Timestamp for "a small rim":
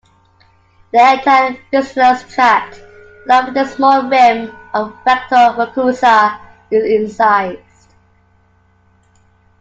3.57-4.51